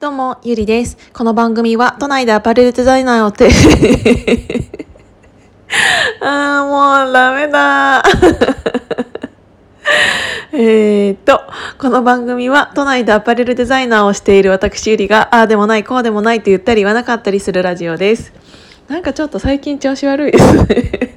[0.00, 0.96] どうも、ゆりです。
[1.12, 3.50] この番組は都内でアパレルデザイナーをて、
[6.22, 8.02] あーもうダメだ。
[10.58, 11.42] えっと、
[11.76, 18.32] この番組は都内でアパレルデザイナーをしている私ゆりが、ああでもない、こうでもないと言ったり言わなかったりするラジオです。
[18.88, 21.14] なんかちょっと最近調子悪いですね。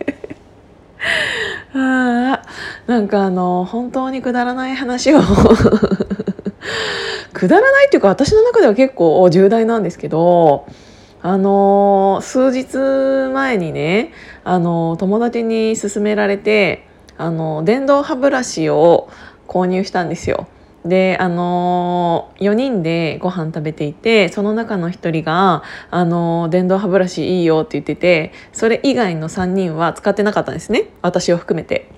[1.74, 2.40] あー
[2.92, 5.22] なんかあの、本当にくだらない話を
[7.44, 10.66] くだらないっていうか私の中では結構重大なんですけど
[11.22, 12.78] あの数日
[13.34, 14.14] 前にね
[14.46, 19.10] あの友達に勧められてあの電動歯ブラシを
[19.46, 20.48] 購入したんですよ。
[20.86, 31.93] であの4人でご飯食べていてその中の1人があの電動歯ブラシいいよって言っててそれ以外の3人は使ってなかったんですね私を含めて。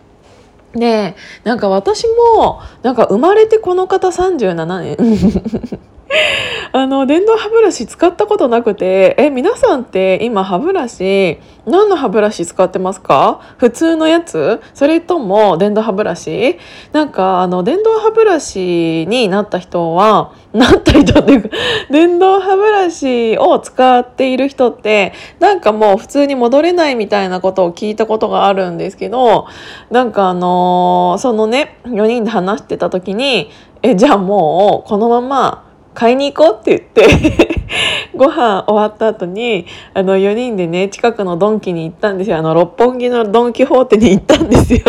[0.75, 5.79] でなんか私もなんか生まれてこの方37年。
[6.71, 13.39] あの電動歯ブラシ使ったことなくてえ皆さんって今歯ブラシ何の歯ブラシ使ってますか？
[13.57, 14.61] 普通のやつ？
[14.73, 16.57] それとも電動歯ブラシ？
[16.91, 21.49] なんかあの電動歯ブラシになった人はなった人っていうか
[21.89, 29.47] 電動歯ブラシを使っている人ってなんかもう普通に戻れないみたいなことを聞いたことがあるんですけど
[29.89, 33.49] なんかあのそのね4人で話してた時に
[33.81, 35.64] えじゃあもうこのまま
[35.95, 37.65] 買いに行こうって言って
[38.15, 42.37] ご飯終わった後にあの4人でね近くのドンキに行ったんですよ。
[42.37, 44.81] あの六本木のドン・キホーテに行ったんですよ。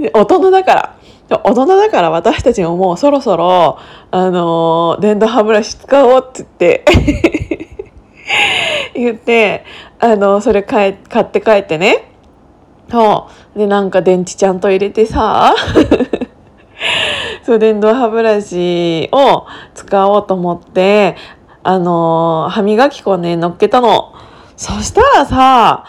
[0.00, 0.94] で 大人だから。
[1.42, 3.78] 大人だから私たちももうそろそろ
[4.10, 7.66] あの電動歯ブラシ使おうって言って
[8.94, 9.64] 言って
[9.98, 12.10] あのそれ買え買って帰ってね。
[12.90, 13.58] そう。
[13.58, 15.54] でなんか電池ちゃんと入れてさ
[17.44, 21.16] そう電動歯ブラシを使おうと思って
[21.62, 24.14] あの歯磨き粉ね乗っけたの。
[24.56, 25.84] そしたらさ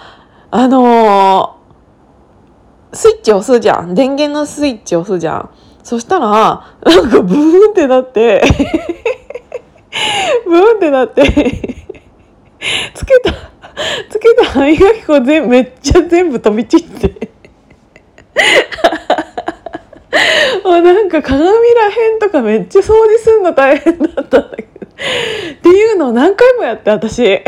[0.52, 1.60] あの
[2.92, 3.96] スイッチ押すじゃん。
[3.96, 5.50] 電源のスイッチ押すじゃん。
[5.82, 8.42] そしたらなんかブーンってなって。
[10.46, 11.24] ブーンってなって。
[12.94, 13.32] つけた
[14.10, 17.35] つけた歯磨き粉全めっちゃ全部飛び散って。
[20.64, 24.68] もうなんか鏡らへんとかめっちゃ掃除するの大変だったんだけど。
[24.68, 27.42] っていうのを何回もやって私。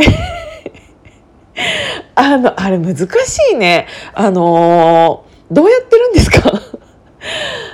[2.15, 3.07] あのあれ難し
[3.53, 3.87] いね。
[4.13, 6.51] あのーどうやってるんですか？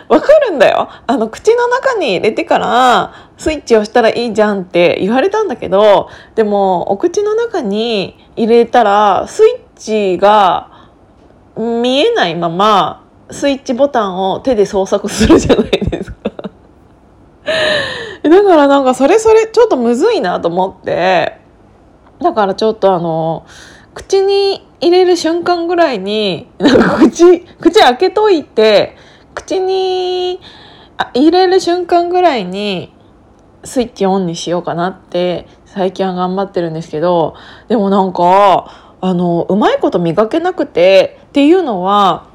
[0.10, 0.90] わかるんだよ。
[1.08, 10.68] あの口の中に入れてからスイッチをしたらいいじゃんって言われたんだけどでもお口の中に入れたらスイッチが
[11.58, 16.18] 見えないままスイッチボタンを手で操作するじゃないですか。
[18.24, 21.38] だからなんかそれそれちょっとむずいなと思って。
[22.22, 23.46] だからちょっとあの
[23.94, 28.96] 口に入れる瞬間ぐらいになんか口口開けといて
[29.36, 30.40] 口に
[30.98, 32.94] あ入れる瞬間ぐらいに
[33.64, 37.36] スイッチオンにしようかなって最近は頑張ってるんですけど
[37.68, 42.28] でもなんかあのうまいこと磨けなくてっていうのは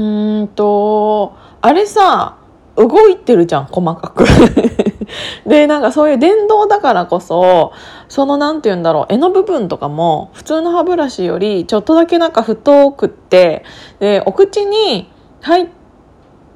[0.00, 2.36] うんとあれさ
[2.76, 4.24] 動いてるじゃん細かく。
[5.44, 7.72] でなんかそういう電動だからこそ
[8.08, 13.64] そのなんて言うんだろう柄の部分とかも普通の歯ブラシよりちょっとだけなんか太くって
[13.98, 15.10] でお口に
[15.40, 15.68] 入っ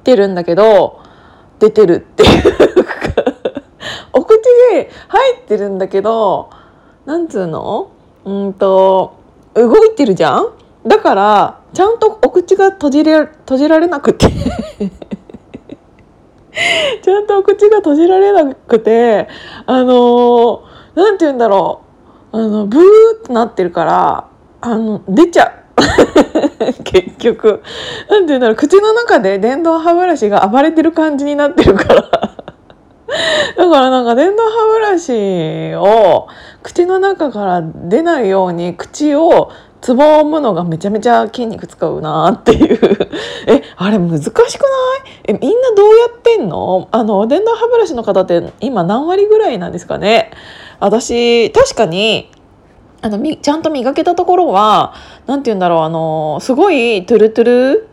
[0.04, 1.00] てるんだけど
[1.58, 2.90] 出てるっていうか
[4.14, 4.38] お口
[4.72, 6.48] で入ってるんだけど
[7.06, 7.88] なんつうの？
[8.24, 9.14] うんと
[9.54, 10.46] 動いてるじゃん？
[10.86, 14.28] だからちゃんとお口が閉じれ閉じられなくて。
[17.02, 19.28] ちゃんとお口が閉じられなくて
[19.66, 20.60] あのー
[20.94, 21.82] なんて言うんだろ
[22.32, 22.36] う。
[22.36, 22.82] あのブー
[23.18, 24.28] ってなってるから
[24.60, 25.52] あの出ちゃう。
[26.84, 27.62] 結局。
[28.08, 28.56] なんて言うんだろう。
[28.56, 32.02] 口の中で電動歯ブラシが暴れてる感じになってるから。
[33.56, 36.28] だからなんか電動歯ブラシを
[36.62, 39.50] 口の中から出ないように口を
[39.84, 42.80] つぼむのがめちゃめちゃ筋肉使うなっていう。
[43.46, 44.50] えあれ難しくない？
[45.24, 46.88] えみんなどうやってんの？
[46.90, 50.30] あの電動歯ブラシの方って今何割ぐらいなんですかね？
[50.80, 52.30] 私確かに
[53.02, 54.94] あのみちゃんと磨けたところは
[55.26, 57.88] なんて言うんだろうあのすごいトゥルトゥル？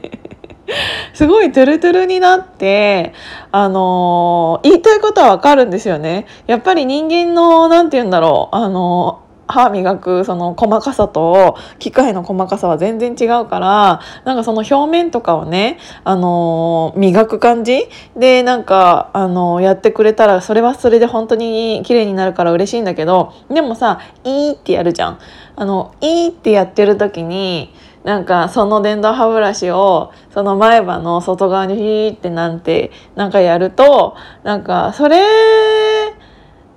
[1.12, 3.12] すごいトゥルトゥルになって
[3.52, 6.24] あの言いたいことはわかるんですよね。
[6.46, 17.84] やっぱり人間のなんて言うんだろうあの歯磨くその細かさと機械の細かさは全然違うからなんかその表面とかをね、あのー、磨く感じ
[18.16, 25.18] でなんか、あのー、やってくれたらそれはそれで本当に綺麗になるから嬉しいんだけどでもさ「いい」ってやるじゃん。
[25.58, 27.72] あの「いい」ってやってる時に
[28.06, 35.16] なんかその電動歯ブラシをその前歯の外側にヒーってなんてなんかやるとなんかそれ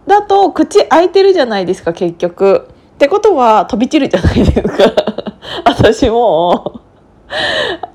[0.09, 2.67] だと口開いてるじゃないですか結局。
[2.95, 4.93] ってことは飛び散るじゃないですか
[5.63, 6.81] 私も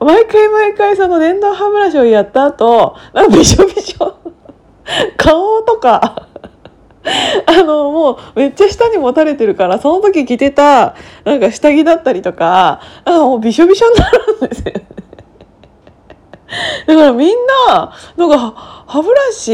[0.00, 4.16] 毎回毎回その電動歯ブラシをやった後なんかびしょびしょ
[5.18, 6.28] 顔とか
[7.46, 10.94] あのもうめっちゃ下にもたれてるからその時着てた
[11.24, 14.86] なんか下着だったりとかなんかもうびしょびしょになるんですよね。
[16.86, 17.36] だからみん
[17.68, 19.52] ななんか歯ブラシ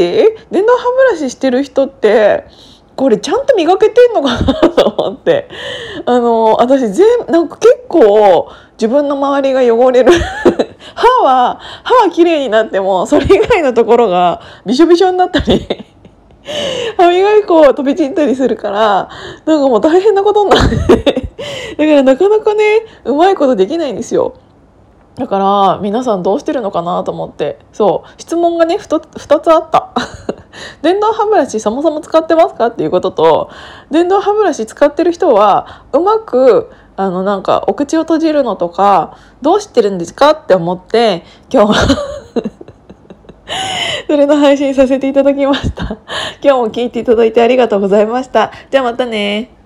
[0.51, 2.45] 電動歯ブラシしてる人って
[2.95, 5.49] これちゃんと磨けてんのかなと思って。
[6.05, 10.11] あの私全なんか結構自分の周りが汚れる。
[10.93, 15.65] 歯は歯は綺麗になってもそれ以外のところがびしょびしょになったり。
[16.97, 19.09] 歯磨き粉飛び散ったりするから
[19.45, 20.75] なんかもう大変なことになって。
[21.77, 24.35] だからなかなかねうまいことできないんですよ。
[25.21, 27.59] だから皆さんどうしてるのかなと思って。
[27.73, 28.09] そう。
[28.19, 29.89] 質問がね 2, 2つあった。
[30.81, 33.51] 電動歯ブラシそもそも使ってますかっていうことと
[33.91, 41.23] 電動歯ブラシ使ってる人はうまくあのなんかお口を閉じるのとかどうしてるんですかって思って
[41.53, 41.75] 今日は
[44.09, 45.97] それの配信させていただきました。
[46.43, 48.51] 今日も聞いていただいてありがとうございました。
[48.71, 49.60] じゃあまたね。